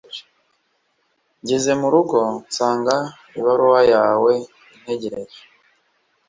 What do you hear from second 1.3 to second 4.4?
Ngeze mu rugo nsanga ibaruwa yawe